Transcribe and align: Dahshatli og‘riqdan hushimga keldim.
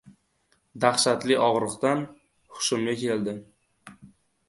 Dahshatli 0.85 1.37
og‘riqdan 1.49 2.03
hushimga 2.57 2.99
keldim. 3.07 3.43